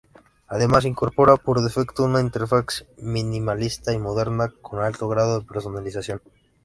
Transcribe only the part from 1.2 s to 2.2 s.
por defecto